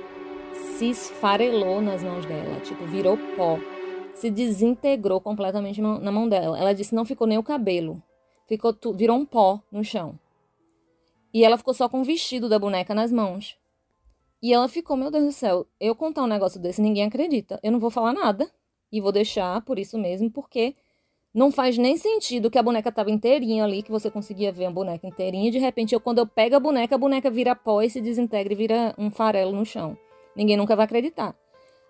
se 0.76 0.90
esfarelou 0.90 1.80
nas 1.80 2.02
mãos 2.02 2.26
dela, 2.26 2.58
tipo, 2.62 2.84
virou 2.84 3.16
pó, 3.36 3.60
se 4.12 4.28
desintegrou 4.28 5.20
completamente 5.20 5.80
na 5.80 6.10
mão 6.10 6.28
dela. 6.28 6.58
Ela 6.58 6.72
disse 6.72 6.96
não 6.96 7.04
ficou 7.04 7.28
nem 7.28 7.38
o 7.38 7.44
cabelo, 7.44 8.02
ficou 8.48 8.76
virou 8.92 9.16
um 9.16 9.24
pó 9.24 9.62
no 9.70 9.84
chão. 9.84 10.18
E 11.32 11.44
ela 11.44 11.56
ficou 11.56 11.74
só 11.74 11.88
com 11.88 12.00
o 12.00 12.04
vestido 12.04 12.48
da 12.48 12.58
boneca 12.58 12.92
nas 12.92 13.12
mãos. 13.12 13.56
E 14.42 14.52
ela 14.52 14.66
ficou, 14.66 14.96
meu 14.96 15.12
Deus 15.12 15.26
do 15.26 15.32
céu, 15.32 15.64
eu 15.78 15.94
contar 15.94 16.24
um 16.24 16.26
negócio 16.26 16.60
desse, 16.60 16.82
ninguém 16.82 17.04
acredita. 17.04 17.60
Eu 17.62 17.70
não 17.70 17.78
vou 17.78 17.88
falar 17.88 18.12
nada. 18.12 18.50
E 18.90 19.00
vou 19.00 19.12
deixar 19.12 19.62
por 19.62 19.78
isso 19.78 19.96
mesmo, 19.96 20.28
porque 20.28 20.74
não 21.34 21.50
faz 21.50 21.78
nem 21.78 21.96
sentido 21.96 22.50
que 22.50 22.58
a 22.58 22.62
boneca 22.62 22.88
estava 22.88 23.10
inteirinha 23.10 23.64
ali, 23.64 23.82
que 23.82 23.90
você 23.90 24.10
conseguia 24.10 24.52
ver 24.52 24.66
a 24.66 24.70
boneca 24.70 25.06
inteirinha, 25.06 25.48
e 25.48 25.50
de 25.50 25.58
repente, 25.58 25.94
eu, 25.94 26.00
quando 26.00 26.18
eu 26.18 26.26
pego 26.26 26.56
a 26.56 26.60
boneca, 26.60 26.94
a 26.94 26.98
boneca 26.98 27.30
vira 27.30 27.54
pó 27.54 27.82
e 27.82 27.90
se 27.90 28.00
desintegra 28.00 28.52
e 28.52 28.56
vira 28.56 28.94
um 28.98 29.10
farelo 29.10 29.52
no 29.52 29.64
chão. 29.64 29.96
Ninguém 30.36 30.56
nunca 30.56 30.76
vai 30.76 30.84
acreditar. 30.84 31.34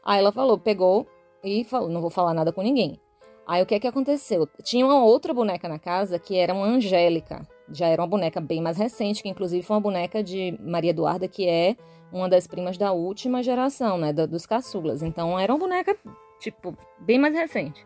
Aí 0.04 0.18
ela 0.18 0.32
falou, 0.32 0.58
pegou 0.58 1.06
e 1.42 1.64
falou, 1.64 1.88
não 1.88 2.00
vou 2.00 2.10
falar 2.10 2.34
nada 2.34 2.52
com 2.52 2.62
ninguém. 2.62 3.00
Aí 3.46 3.62
o 3.62 3.66
que 3.66 3.74
é 3.74 3.80
que 3.80 3.86
aconteceu? 3.86 4.48
Tinha 4.62 4.86
uma 4.86 5.04
outra 5.04 5.34
boneca 5.34 5.68
na 5.68 5.78
casa 5.78 6.18
que 6.18 6.36
era 6.36 6.54
uma 6.54 6.66
Angélica 6.66 7.46
já 7.72 7.86
era 7.88 8.02
uma 8.02 8.08
boneca 8.08 8.40
bem 8.40 8.60
mais 8.60 8.76
recente, 8.76 9.22
que 9.22 9.28
inclusive 9.28 9.62
foi 9.62 9.76
uma 9.76 9.82
boneca 9.82 10.22
de 10.22 10.56
Maria 10.60 10.90
Eduarda, 10.90 11.26
que 11.26 11.48
é 11.48 11.76
uma 12.12 12.28
das 12.28 12.46
primas 12.46 12.76
da 12.76 12.92
última 12.92 13.42
geração, 13.42 13.96
né, 13.96 14.12
dos 14.12 14.46
caçulas. 14.46 15.02
Então 15.02 15.38
era 15.38 15.52
uma 15.52 15.58
boneca, 15.58 15.96
tipo, 16.38 16.76
bem 17.00 17.18
mais 17.18 17.34
recente. 17.34 17.84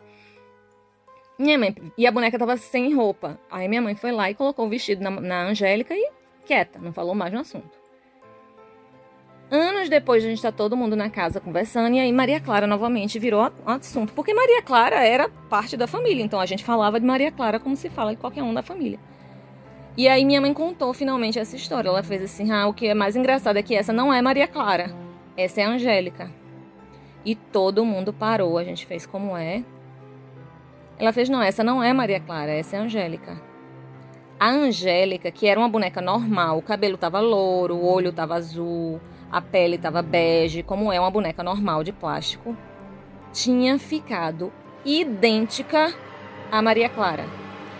Minha 1.37 1.57
mãe, 1.57 1.75
e 1.97 2.07
a 2.07 2.11
boneca 2.11 2.39
tava 2.39 2.57
sem 2.57 2.93
roupa. 2.95 3.39
Aí 3.51 3.67
minha 3.67 3.81
mãe 3.81 3.95
foi 3.95 4.11
lá 4.11 4.29
e 4.29 4.33
colocou 4.35 4.65
o 4.65 4.69
vestido 4.69 5.03
na, 5.03 5.11
na 5.11 5.43
Angélica 5.43 5.93
e 5.93 6.11
quieta, 6.45 6.79
não 6.79 6.91
falou 6.91 7.13
mais 7.13 7.31
no 7.31 7.39
assunto. 7.39 7.77
Anos 9.49 9.87
depois, 9.87 10.25
a 10.25 10.27
gente 10.27 10.41
tá 10.41 10.51
todo 10.51 10.75
mundo 10.75 10.95
na 10.95 11.09
casa 11.09 11.39
conversando, 11.39 11.95
e 11.95 11.99
aí 11.99 12.11
Maria 12.11 12.39
Clara 12.39 12.67
novamente 12.67 13.17
virou 13.17 13.49
assunto. 13.65 14.11
Porque 14.13 14.33
Maria 14.33 14.61
Clara 14.61 15.05
era 15.05 15.29
parte 15.29 15.77
da 15.77 15.87
família, 15.87 16.23
então 16.23 16.39
a 16.39 16.45
gente 16.45 16.65
falava 16.65 16.99
de 16.99 17.05
Maria 17.05 17.31
Clara 17.31 17.59
como 17.59 17.75
se 17.75 17.89
fala 17.89 18.11
de 18.11 18.17
qualquer 18.17 18.43
um 18.43 18.53
da 18.53 18.61
família. 18.61 18.99
E 19.95 20.07
aí 20.07 20.25
minha 20.25 20.41
mãe 20.41 20.53
contou 20.53 20.93
finalmente 20.93 21.39
essa 21.39 21.55
história. 21.55 21.87
Ela 21.87 22.03
fez 22.03 22.21
assim: 22.23 22.51
ah, 22.51 22.67
o 22.67 22.73
que 22.73 22.87
é 22.87 22.93
mais 22.93 23.15
engraçado 23.15 23.57
é 23.57 23.63
que 23.63 23.73
essa 23.73 23.93
não 23.93 24.13
é 24.13 24.21
Maria 24.21 24.47
Clara, 24.47 24.93
essa 25.37 25.61
é 25.61 25.63
a 25.63 25.69
Angélica. 25.69 26.29
E 27.23 27.33
todo 27.35 27.85
mundo 27.85 28.11
parou, 28.11 28.57
a 28.57 28.63
gente 28.65 28.85
fez 28.85 29.05
como 29.05 29.37
é. 29.37 29.63
Ela 30.99 31.13
fez: 31.13 31.29
não, 31.29 31.41
essa 31.41 31.63
não 31.63 31.83
é 31.83 31.93
Maria 31.93 32.19
Clara, 32.19 32.51
essa 32.51 32.75
é 32.75 32.79
a 32.79 32.83
Angélica. 32.83 33.39
A 34.39 34.49
Angélica, 34.49 35.31
que 35.31 35.47
era 35.47 35.59
uma 35.59 35.69
boneca 35.69 36.01
normal, 36.01 36.57
o 36.57 36.61
cabelo 36.61 36.97
tava 36.97 37.19
louro, 37.19 37.75
o 37.75 37.85
olho 37.85 38.11
tava 38.11 38.35
azul, 38.35 39.01
a 39.31 39.41
pele 39.41 39.75
estava 39.75 40.01
bege, 40.01 40.63
como 40.63 40.91
é 40.91 40.99
uma 40.99 41.09
boneca 41.09 41.43
normal 41.43 41.83
de 41.83 41.91
plástico, 41.91 42.55
tinha 43.33 43.79
ficado 43.79 44.51
idêntica 44.85 45.93
à 46.51 46.61
Maria 46.61 46.87
Clara. 46.87 47.25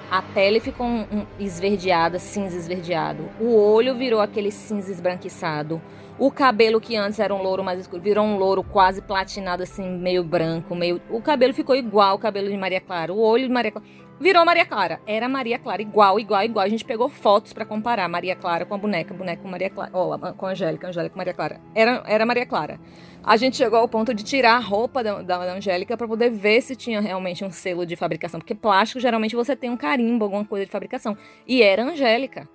A 0.10 0.22
pele 0.22 0.60
ficou 0.60 0.86
um, 0.86 1.02
um, 1.02 1.26
esverdeada, 1.38 2.18
cinza 2.18 2.56
esverdeado. 2.58 3.30
O 3.40 3.56
olho 3.56 3.94
virou 3.96 4.22
aquele 4.22 4.52
cinza 4.52 4.92
esbranquiçado. 4.92 5.82
O 6.20 6.32
cabelo 6.32 6.82
que 6.82 6.96
antes 6.96 7.20
era 7.20 7.34
um 7.34 7.44
louro 7.44 7.64
mais 7.64 7.80
escuro 7.80 8.02
virou 8.02 8.26
um 8.26 8.38
louro 8.38 8.64
quase 8.64 9.04
platinado, 9.04 9.62
assim, 9.62 9.88
meio 9.88 10.24
branco, 10.24 10.74
meio. 10.74 11.00
O 11.12 11.22
cabelo 11.22 11.54
ficou 11.54 11.76
igual 11.76 12.12
ao 12.12 12.20
cabelo 12.20 12.50
de 12.50 12.58
Maria 12.58 12.82
Clara. 12.82 13.14
O 13.14 13.20
olho 13.20 13.48
de 13.48 13.54
Maria 13.54 13.72
Clara. 13.72 13.88
Virou 14.20 14.44
Maria 14.44 14.66
Clara. 14.66 15.00
Era 15.06 15.30
Maria 15.30 15.60
Clara, 15.60 15.80
igual, 15.80 16.20
igual, 16.20 16.44
igual. 16.44 16.66
A 16.66 16.70
gente 16.70 16.84
pegou 16.84 17.08
fotos 17.08 17.54
para 17.54 17.64
comparar 17.66 18.10
Maria 18.10 18.36
Clara 18.36 18.66
com 18.66 18.74
a 18.74 18.78
boneca, 18.80 19.14
boneca 19.14 19.44
com 19.44 19.48
Maria 19.48 19.70
Clara. 19.70 19.92
Oh, 19.94 20.34
com 20.34 20.48
a 20.48 20.50
Angélica, 20.50 20.88
Angélica 20.88 21.14
com 21.14 21.20
Maria 21.20 21.36
Clara. 21.36 21.62
Era, 21.76 22.04
era 22.08 22.26
Maria 22.26 22.48
Clara. 22.48 22.80
A 23.24 23.38
gente 23.38 23.56
chegou 23.56 23.78
ao 23.78 23.88
ponto 23.88 24.12
de 24.12 24.24
tirar 24.24 24.56
a 24.56 24.60
roupa 24.60 25.04
da, 25.04 25.22
da, 25.22 25.38
da 25.46 25.54
Angélica 25.54 25.96
para 25.96 26.08
poder 26.08 26.32
ver 26.32 26.62
se 26.62 26.76
tinha 26.76 27.00
realmente 27.00 27.46
um 27.46 27.52
selo 27.52 27.86
de 27.86 27.96
fabricação. 27.96 28.40
Porque 28.40 28.56
plástico, 28.56 29.00
geralmente, 29.00 29.36
você 29.36 29.56
tem 29.56 29.70
um 29.70 29.78
carimbo, 29.78 30.26
alguma 30.26 30.44
coisa 30.44 30.66
de 30.66 30.72
fabricação. 30.72 31.16
E 31.46 31.62
era 31.62 31.84
Angélica. 31.84 32.50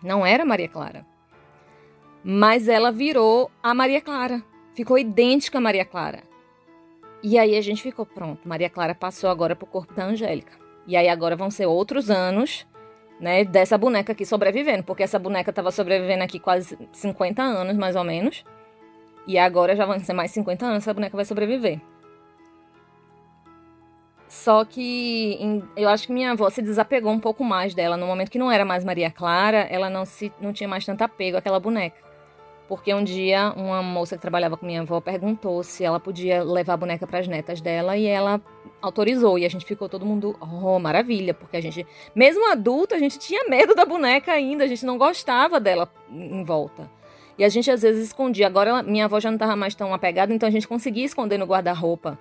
Não 0.00 0.24
era 0.24 0.44
Maria 0.44 0.68
Clara. 0.68 1.04
Mas 2.22 2.68
ela 2.68 2.90
virou 2.90 3.50
a 3.62 3.74
Maria 3.74 4.00
Clara. 4.00 4.42
Ficou 4.74 4.98
idêntica 4.98 5.58
a 5.58 5.60
Maria 5.60 5.84
Clara. 5.84 6.22
E 7.22 7.38
aí 7.38 7.56
a 7.56 7.60
gente 7.60 7.82
ficou 7.82 8.06
pronto. 8.06 8.46
Maria 8.48 8.70
Clara 8.70 8.94
passou 8.94 9.28
agora 9.28 9.56
pro 9.56 9.66
corpo 9.66 9.92
da 9.94 10.04
Angélica. 10.04 10.52
E 10.86 10.96
aí 10.96 11.08
agora 11.08 11.36
vão 11.36 11.50
ser 11.50 11.66
outros 11.66 12.10
anos, 12.10 12.66
né, 13.20 13.44
dessa 13.44 13.76
boneca 13.76 14.12
aqui 14.12 14.24
sobrevivendo, 14.24 14.84
porque 14.84 15.02
essa 15.02 15.18
boneca 15.18 15.50
estava 15.50 15.70
sobrevivendo 15.70 16.24
aqui 16.24 16.38
quase 16.38 16.78
50 16.92 17.42
anos, 17.42 17.76
mais 17.76 17.96
ou 17.96 18.04
menos. 18.04 18.44
E 19.26 19.36
agora 19.36 19.76
já 19.76 19.84
vão 19.84 19.98
ser 19.98 20.14
mais 20.14 20.30
50 20.30 20.64
anos, 20.64 20.78
essa 20.78 20.94
boneca 20.94 21.16
vai 21.16 21.24
sobreviver. 21.24 21.80
Só 24.28 24.64
que 24.64 25.36
em, 25.40 25.62
eu 25.76 25.88
acho 25.88 26.06
que 26.06 26.12
minha 26.12 26.32
avó 26.32 26.48
se 26.50 26.62
desapegou 26.62 27.10
um 27.10 27.20
pouco 27.20 27.42
mais 27.42 27.74
dela. 27.74 27.96
No 27.96 28.06
momento 28.06 28.30
que 28.30 28.38
não 28.38 28.50
era 28.50 28.64
mais 28.64 28.84
Maria 28.84 29.10
Clara, 29.10 29.66
ela 29.70 29.90
não, 29.90 30.04
se, 30.04 30.32
não 30.40 30.52
tinha 30.52 30.68
mais 30.68 30.84
tanto 30.84 31.02
apego 31.02 31.36
àquela 31.38 31.58
boneca. 31.58 32.07
Porque 32.68 32.92
um 32.92 33.02
dia 33.02 33.52
uma 33.56 33.82
moça 33.82 34.16
que 34.16 34.20
trabalhava 34.20 34.56
com 34.56 34.66
minha 34.66 34.82
avó 34.82 35.00
perguntou 35.00 35.64
se 35.64 35.82
ela 35.82 35.98
podia 35.98 36.44
levar 36.44 36.74
a 36.74 36.76
boneca 36.76 37.06
para 37.06 37.18
as 37.18 37.26
netas 37.26 37.62
dela 37.62 37.96
e 37.96 38.06
ela 38.06 38.40
autorizou. 38.82 39.38
E 39.38 39.46
a 39.46 39.48
gente 39.48 39.64
ficou 39.64 39.88
todo 39.88 40.04
mundo, 40.04 40.36
oh, 40.38 40.78
maravilha, 40.78 41.32
porque 41.32 41.56
a 41.56 41.60
gente, 41.62 41.86
mesmo 42.14 42.46
adulto, 42.52 42.94
a 42.94 42.98
gente 42.98 43.18
tinha 43.18 43.48
medo 43.48 43.74
da 43.74 43.86
boneca 43.86 44.32
ainda, 44.32 44.64
a 44.64 44.66
gente 44.66 44.84
não 44.84 44.98
gostava 44.98 45.58
dela 45.58 45.90
em 46.10 46.44
volta. 46.44 46.90
E 47.38 47.44
a 47.44 47.48
gente 47.48 47.70
às 47.70 47.82
vezes 47.82 48.08
escondia. 48.08 48.46
Agora 48.46 48.70
ela, 48.70 48.82
minha 48.82 49.06
avó 49.06 49.18
já 49.18 49.30
não 49.30 49.36
estava 49.36 49.56
mais 49.56 49.74
tão 49.74 49.94
apegada, 49.94 50.34
então 50.34 50.46
a 50.46 50.52
gente 50.52 50.68
conseguia 50.68 51.04
esconder 51.04 51.38
no 51.38 51.46
guarda-roupa. 51.46 52.18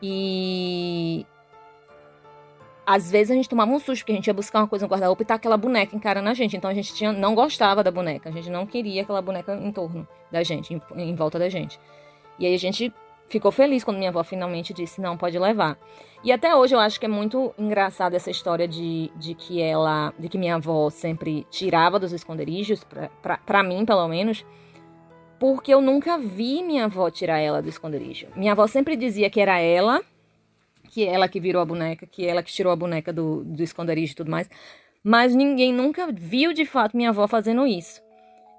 E 0.00 1.26
às 2.88 3.10
vezes 3.10 3.30
a 3.30 3.34
gente 3.34 3.50
tomava 3.50 3.70
um 3.70 3.78
susto, 3.78 4.00
porque 4.00 4.12
a 4.12 4.14
gente 4.14 4.28
ia 4.28 4.32
buscar 4.32 4.60
uma 4.60 4.66
coisa 4.66 4.86
no 4.86 4.90
guarda-roupa 4.90 5.22
e 5.22 5.26
tá 5.26 5.34
aquela 5.34 5.58
boneca 5.58 5.94
encarando 5.94 6.26
a 6.26 6.32
gente. 6.32 6.56
Então 6.56 6.70
a 6.70 6.72
gente 6.72 6.94
tinha, 6.94 7.12
não 7.12 7.34
gostava 7.34 7.84
da 7.84 7.90
boneca, 7.90 8.30
a 8.30 8.32
gente 8.32 8.48
não 8.48 8.64
queria 8.64 9.02
aquela 9.02 9.20
boneca 9.20 9.54
em 9.54 9.70
torno 9.70 10.08
da 10.32 10.42
gente, 10.42 10.72
em, 10.72 10.80
em 10.96 11.14
volta 11.14 11.38
da 11.38 11.50
gente. 11.50 11.78
E 12.38 12.46
aí 12.46 12.54
a 12.54 12.58
gente 12.58 12.90
ficou 13.28 13.52
feliz 13.52 13.84
quando 13.84 13.98
minha 13.98 14.08
avó 14.08 14.24
finalmente 14.24 14.72
disse: 14.72 15.02
não, 15.02 15.18
pode 15.18 15.38
levar. 15.38 15.76
E 16.24 16.32
até 16.32 16.56
hoje 16.56 16.74
eu 16.74 16.80
acho 16.80 16.98
que 16.98 17.04
é 17.04 17.10
muito 17.10 17.52
engraçada 17.58 18.16
essa 18.16 18.30
história 18.30 18.66
de, 18.66 19.12
de 19.16 19.34
que 19.34 19.60
ela, 19.60 20.14
de 20.18 20.26
que 20.30 20.38
minha 20.38 20.54
avó 20.54 20.88
sempre 20.88 21.46
tirava 21.50 21.98
dos 21.98 22.14
esconderijos, 22.14 22.86
para 23.44 23.62
mim 23.62 23.84
pelo 23.84 24.08
menos, 24.08 24.46
porque 25.38 25.74
eu 25.74 25.82
nunca 25.82 26.16
vi 26.16 26.62
minha 26.62 26.86
avó 26.86 27.10
tirar 27.10 27.38
ela 27.38 27.60
do 27.60 27.68
esconderijo. 27.68 28.28
Minha 28.34 28.52
avó 28.52 28.66
sempre 28.66 28.96
dizia 28.96 29.28
que 29.28 29.42
era 29.42 29.58
ela 29.58 30.00
que 30.88 31.04
ela 31.04 31.28
que 31.28 31.38
virou 31.38 31.62
a 31.62 31.64
boneca, 31.64 32.06
que 32.06 32.26
ela 32.26 32.42
que 32.42 32.52
tirou 32.52 32.72
a 32.72 32.76
boneca 32.76 33.12
do, 33.12 33.44
do 33.44 33.62
esconderijo 33.62 34.12
e 34.12 34.16
tudo 34.16 34.30
mais. 34.30 34.48
Mas 35.02 35.34
ninguém 35.34 35.72
nunca 35.72 36.10
viu 36.12 36.52
de 36.52 36.66
fato 36.66 36.96
minha 36.96 37.10
avó 37.10 37.28
fazendo 37.28 37.66
isso. 37.66 38.02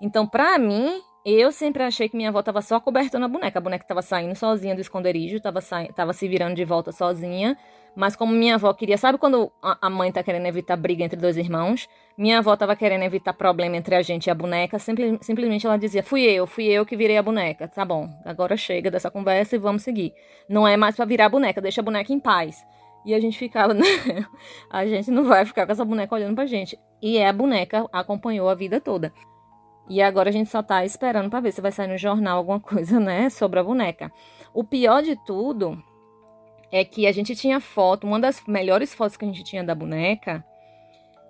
Então, 0.01 0.25
pra 0.25 0.57
mim, 0.57 1.01
eu 1.25 1.51
sempre 1.51 1.83
achei 1.83 2.07
que 2.07 2.15
minha 2.15 2.29
avó 2.29 2.41
tava 2.41 2.61
só 2.61 2.79
cobertando 2.79 3.25
a 3.25 3.27
boneca. 3.27 3.59
A 3.59 3.61
boneca 3.61 3.85
tava 3.85 4.01
saindo 4.01 4.35
sozinha 4.35 4.73
do 4.73 4.81
esconderijo, 4.81 5.39
tava, 5.39 5.61
sa... 5.61 5.85
tava 5.87 6.13
se 6.13 6.27
virando 6.27 6.55
de 6.55 6.63
volta 6.63 6.91
sozinha. 6.91 7.57
Mas 7.95 8.15
como 8.15 8.31
minha 8.31 8.55
avó 8.55 8.71
queria, 8.73 8.97
sabe 8.97 9.17
quando 9.17 9.51
a 9.61 9.89
mãe 9.89 10.11
tá 10.11 10.23
querendo 10.23 10.45
evitar 10.45 10.77
briga 10.77 11.03
entre 11.03 11.19
dois 11.19 11.35
irmãos? 11.35 11.87
Minha 12.17 12.37
avó 12.37 12.55
tava 12.55 12.75
querendo 12.75 13.03
evitar 13.03 13.33
problema 13.33 13.75
entre 13.75 13.95
a 13.95 14.01
gente 14.01 14.27
e 14.27 14.29
a 14.29 14.35
boneca. 14.35 14.79
Simples, 14.79 15.17
simplesmente 15.21 15.65
ela 15.65 15.77
dizia: 15.77 16.01
fui 16.01 16.21
eu, 16.21 16.47
fui 16.47 16.65
eu 16.65 16.85
que 16.85 16.95
virei 16.95 17.17
a 17.17 17.23
boneca. 17.23 17.67
Tá 17.67 17.83
bom, 17.83 18.07
agora 18.23 18.55
chega 18.55 18.89
dessa 18.89 19.11
conversa 19.11 19.55
e 19.55 19.59
vamos 19.59 19.81
seguir. 19.81 20.13
Não 20.47 20.67
é 20.67 20.77
mais 20.77 20.95
para 20.95 21.05
virar 21.05 21.25
a 21.25 21.29
boneca, 21.29 21.59
deixa 21.59 21.81
a 21.81 21.83
boneca 21.83 22.13
em 22.13 22.19
paz. 22.19 22.65
E 23.05 23.13
a 23.13 23.19
gente 23.19 23.37
ficava, 23.37 23.73
né? 23.75 23.85
A 24.69 24.85
gente 24.85 25.11
não 25.11 25.25
vai 25.25 25.43
ficar 25.45 25.65
com 25.65 25.71
essa 25.71 25.83
boneca 25.83 26.15
olhando 26.15 26.35
pra 26.35 26.45
gente. 26.45 26.79
E 27.01 27.17
é 27.17 27.27
a 27.27 27.33
boneca 27.33 27.85
acompanhou 27.91 28.47
a 28.47 28.55
vida 28.55 28.79
toda. 28.79 29.11
E 29.89 30.01
agora 30.01 30.29
a 30.29 30.31
gente 30.31 30.49
só 30.49 30.61
tá 30.61 30.85
esperando 30.85 31.29
para 31.29 31.39
ver 31.39 31.51
se 31.51 31.61
vai 31.61 31.71
sair 31.71 31.87
no 31.87 31.97
jornal 31.97 32.37
alguma 32.37 32.59
coisa, 32.59 32.99
né, 32.99 33.29
sobre 33.29 33.59
a 33.59 33.63
boneca. 33.63 34.11
O 34.53 34.63
pior 34.63 35.01
de 35.01 35.15
tudo 35.25 35.81
é 36.71 36.85
que 36.85 37.07
a 37.07 37.11
gente 37.11 37.35
tinha 37.35 37.59
foto, 37.59 38.05
uma 38.05 38.19
das 38.19 38.43
melhores 38.47 38.93
fotos 38.93 39.17
que 39.17 39.25
a 39.25 39.27
gente 39.27 39.43
tinha 39.43 39.63
da 39.63 39.73
boneca 39.73 40.45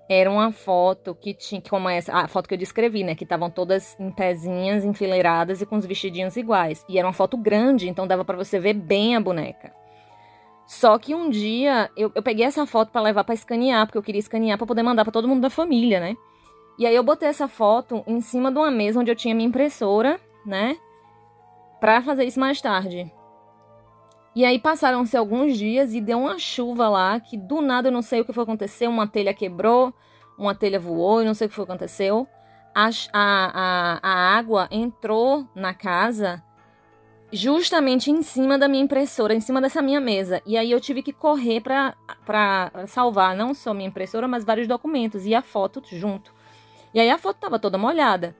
era 0.10 0.30
uma 0.30 0.51
foto 0.51 1.13
que 1.13 1.36
tinha, 1.36 1.62
como 1.62 1.88
essa, 1.88 2.12
a 2.12 2.28
foto 2.28 2.48
que 2.48 2.56
eu 2.56 2.58
descrevi, 2.58 3.04
né? 3.04 3.13
Que 3.13 3.24
estavam 3.24 3.48
todas 3.48 3.96
em 4.00 4.10
pezinhas, 4.10 4.84
enfileiradas 4.84 5.62
e 5.62 5.68
com 5.68 5.78
os 5.78 5.86
vestidinhos 5.86 6.36
iguais. 6.36 6.84
E 6.89 6.98
era 6.98 7.08
uma 7.08 7.13
foto 7.13 7.38
grande, 7.38 7.88
então 7.88 8.08
dava 8.08 8.25
para 8.25 8.36
você 8.36 8.60
ver 8.60 8.74
bem 8.74 9.16
a 9.16 9.22
boneca. 9.22 9.72
Só 10.66 10.98
que 10.98 11.13
um 11.13 11.30
dia 11.30 11.92
eu, 11.96 12.12
eu 12.16 12.24
peguei 12.24 12.44
essa 12.44 12.66
foto 12.66 12.92
para 12.92 13.01
levar 13.01 13.24
para 13.24 13.36
escanear, 13.36 13.86
porque 13.86 14.00
eu 14.00 14.04
queria 14.04 14.20
escanear 14.20 14.58
para 14.58 14.66
poder 14.66 14.82
mandar 14.82 15.04
para 15.04 15.12
todo 15.12 15.28
mundo 15.28 15.42
da 15.42 15.50
família, 15.50 16.00
né? 16.00 16.16
E 16.80 16.88
aí 16.88 16.96
eu 16.96 17.04
botei 17.04 17.28
essa 17.28 17.50
foto 17.50 18.02
em 18.08 18.22
cima 18.22 18.50
de 18.50 18.58
uma 18.58 18.72
mesa 18.72 19.02
onde 19.02 19.12
eu 19.12 19.16
tinha 19.16 19.36
minha 19.36 19.50
impressora, 19.50 20.18
né? 20.46 20.78
Para 21.82 22.02
fazer 22.02 22.24
isso 22.24 22.40
mais 22.40 22.62
tarde. 22.62 23.12
E 24.34 24.46
aí 24.46 24.58
passaram-se 24.58 25.18
alguns 25.18 25.58
dias 25.58 25.94
e 25.94 26.00
deu 26.00 26.20
uma 26.20 26.40
chuva 26.40 26.88
lá 26.88 27.20
que 27.20 27.36
do 27.36 27.62
nada 27.62 27.90
eu 27.90 27.92
não 27.92 28.02
sei 28.02 28.22
o 28.22 28.26
que 28.26 28.32
foi 28.32 28.44
acontecer. 28.44 28.88
Uma 28.88 29.06
telha 29.06 29.34
quebrou, 29.34 29.94
uma 30.38 30.56
telha 30.56 30.80
voou, 30.80 31.22
e 31.22 31.26
não 31.26 31.34
sei 31.34 31.48
o 31.48 31.50
que 31.50 31.56
foi 31.56 31.66
aconteceu. 31.66 32.26
A, 32.74 32.90
a, 33.12 34.00
a, 34.02 34.38
água 34.38 34.70
entrou 34.72 35.46
na 35.54 35.74
casa 35.74 36.42
justamente 37.30 38.10
em 38.10 38.22
cima 38.22 38.58
da 38.58 38.70
minha 38.70 38.84
impressora, 38.84 39.36
em 39.36 39.42
cima 39.42 39.60
dessa 39.60 39.82
minha 39.82 40.00
mesa. 40.00 40.42
E 40.46 40.58
aí 40.58 40.72
eu 40.72 40.80
tive 40.80 41.04
que 41.04 41.12
correr 41.12 41.60
para 41.60 42.72
salvar 42.88 43.36
não 43.36 43.54
só 43.54 43.74
minha 43.74 43.90
impressora, 43.90 44.30
mas 44.30 44.46
vários 44.46 44.66
documentos 44.66 45.26
e 45.26 45.36
a 45.36 45.42
foto 45.42 45.82
junto. 45.92 46.38
E 46.93 47.00
aí 47.00 47.10
a 47.10 47.17
foto 47.17 47.36
estava 47.36 47.60
toda 47.60 47.77
molhada. 47.77 48.36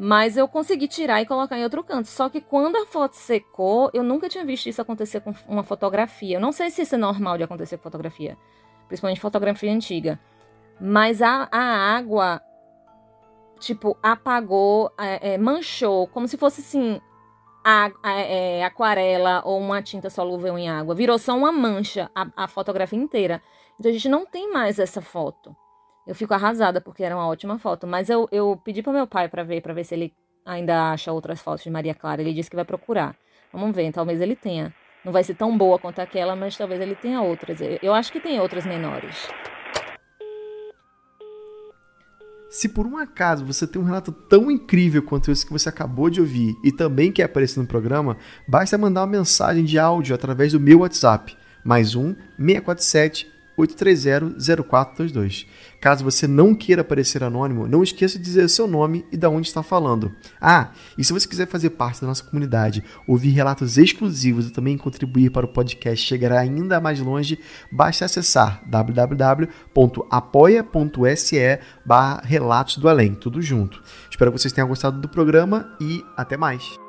Mas 0.00 0.36
eu 0.36 0.46
consegui 0.46 0.86
tirar 0.86 1.20
e 1.20 1.26
colocar 1.26 1.58
em 1.58 1.64
outro 1.64 1.82
canto. 1.82 2.06
Só 2.06 2.28
que 2.28 2.40
quando 2.40 2.76
a 2.76 2.86
foto 2.86 3.14
secou, 3.14 3.90
eu 3.92 4.04
nunca 4.04 4.28
tinha 4.28 4.44
visto 4.44 4.68
isso 4.68 4.80
acontecer 4.80 5.20
com 5.20 5.34
uma 5.48 5.64
fotografia. 5.64 6.36
Eu 6.36 6.40
não 6.40 6.52
sei 6.52 6.70
se 6.70 6.82
isso 6.82 6.94
é 6.94 6.98
normal 6.98 7.36
de 7.36 7.42
acontecer 7.42 7.76
com 7.76 7.82
fotografia. 7.82 8.38
Principalmente 8.86 9.20
fotografia 9.20 9.72
antiga. 9.72 10.20
Mas 10.80 11.20
a, 11.20 11.48
a 11.50 11.96
água, 11.96 12.40
tipo, 13.58 13.98
apagou, 14.00 14.92
é, 14.96 15.34
é, 15.34 15.38
manchou, 15.38 16.06
como 16.06 16.28
se 16.28 16.36
fosse 16.36 16.60
assim, 16.60 17.00
a, 17.64 17.90
a, 18.00 18.12
é, 18.20 18.64
aquarela 18.64 19.42
ou 19.44 19.58
uma 19.58 19.82
tinta 19.82 20.08
solúvel 20.08 20.56
em 20.56 20.68
água. 20.68 20.94
Virou 20.94 21.18
só 21.18 21.36
uma 21.36 21.50
mancha 21.50 22.08
a, 22.14 22.28
a 22.36 22.46
fotografia 22.46 22.98
inteira. 22.98 23.42
Então 23.78 23.90
a 23.90 23.92
gente 23.92 24.08
não 24.08 24.24
tem 24.24 24.52
mais 24.52 24.78
essa 24.78 25.02
foto. 25.02 25.56
Eu 26.08 26.14
fico 26.14 26.32
arrasada 26.32 26.80
porque 26.80 27.04
era 27.04 27.14
uma 27.14 27.28
ótima 27.28 27.58
foto. 27.58 27.86
Mas 27.86 28.08
eu, 28.08 28.26
eu 28.32 28.58
pedi 28.64 28.82
pro 28.82 28.94
meu 28.94 29.06
pai 29.06 29.28
para 29.28 29.44
ver, 29.44 29.60
para 29.60 29.74
ver 29.74 29.84
se 29.84 29.94
ele 29.94 30.14
ainda 30.42 30.90
acha 30.90 31.12
outras 31.12 31.38
fotos 31.38 31.62
de 31.62 31.70
Maria 31.70 31.94
Clara. 31.94 32.22
Ele 32.22 32.32
disse 32.32 32.48
que 32.48 32.56
vai 32.56 32.64
procurar. 32.64 33.14
Vamos 33.52 33.76
ver, 33.76 33.92
talvez 33.92 34.18
ele 34.22 34.34
tenha. 34.34 34.74
Não 35.04 35.12
vai 35.12 35.22
ser 35.22 35.34
tão 35.34 35.56
boa 35.56 35.78
quanto 35.78 36.00
aquela, 36.00 36.34
mas 36.34 36.56
talvez 36.56 36.80
ele 36.80 36.94
tenha 36.94 37.20
outras. 37.20 37.58
Eu 37.82 37.92
acho 37.92 38.10
que 38.10 38.20
tem 38.20 38.40
outras 38.40 38.64
menores. 38.64 39.28
Se 42.48 42.70
por 42.70 42.86
um 42.86 42.96
acaso 42.96 43.44
você 43.44 43.66
tem 43.66 43.80
um 43.80 43.84
relato 43.84 44.10
tão 44.10 44.50
incrível 44.50 45.02
quanto 45.02 45.30
esse 45.30 45.44
que 45.44 45.52
você 45.52 45.68
acabou 45.68 46.08
de 46.08 46.22
ouvir 46.22 46.56
e 46.64 46.72
também 46.72 47.12
quer 47.12 47.24
aparecer 47.24 47.60
no 47.60 47.66
programa, 47.66 48.16
basta 48.48 48.78
mandar 48.78 49.02
uma 49.02 49.18
mensagem 49.18 49.62
de 49.62 49.78
áudio 49.78 50.14
através 50.14 50.52
do 50.52 50.60
meu 50.60 50.78
WhatsApp, 50.78 51.36
mais 51.62 51.94
um 51.94 52.14
647 52.38 53.37
830-0422. 53.58 55.46
Caso 55.80 56.04
você 56.04 56.26
não 56.26 56.54
queira 56.54 56.82
aparecer 56.82 57.22
anônimo, 57.22 57.66
não 57.66 57.82
esqueça 57.82 58.18
de 58.18 58.24
dizer 58.24 58.48
seu 58.48 58.66
nome 58.66 59.04
e 59.12 59.16
de 59.16 59.26
onde 59.26 59.48
está 59.48 59.62
falando. 59.62 60.12
Ah, 60.40 60.70
e 60.96 61.04
se 61.04 61.12
você 61.12 61.28
quiser 61.28 61.46
fazer 61.46 61.70
parte 61.70 62.00
da 62.00 62.06
nossa 62.06 62.24
comunidade, 62.24 62.84
ouvir 63.06 63.30
relatos 63.30 63.76
exclusivos 63.78 64.46
e 64.48 64.52
também 64.52 64.78
contribuir 64.78 65.30
para 65.30 65.46
o 65.46 65.48
podcast 65.48 66.06
chegar 66.06 66.32
ainda 66.32 66.80
mais 66.80 67.00
longe, 67.00 67.38
basta 67.70 68.04
acessar 68.04 68.62
www.apoia.se 68.66 69.38
barra 71.84 72.22
Relatos 72.24 72.76
do 72.76 72.88
Além, 72.88 73.14
tudo 73.14 73.42
junto. 73.42 73.82
Espero 74.10 74.32
que 74.32 74.38
vocês 74.38 74.52
tenham 74.52 74.68
gostado 74.68 75.00
do 75.00 75.08
programa 75.08 75.76
e 75.80 76.04
até 76.16 76.36
mais. 76.36 76.87